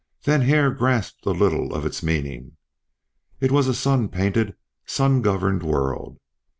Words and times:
Then 0.23 0.41
Hare 0.41 0.71
grasped 0.71 1.27
a 1.27 1.29
little 1.29 1.75
of 1.75 1.85
its 1.85 2.01
meaning. 2.01 2.57
It 3.39 3.51
was 3.51 3.67
a 3.67 3.73
sun 3.75 4.09
painted, 4.09 4.55
sun 4.83 5.21
governed 5.21 5.61
world. 5.61 6.17